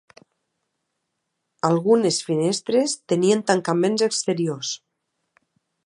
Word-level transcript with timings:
Algunes 1.69 2.17
finestres 2.29 2.97
tenien 3.13 3.45
tancaments 3.53 4.07
exteriors. 4.11 4.77